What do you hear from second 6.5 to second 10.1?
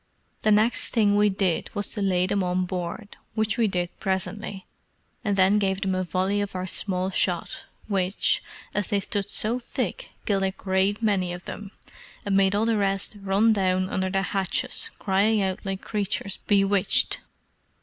our small shot, which, as they stood so thick,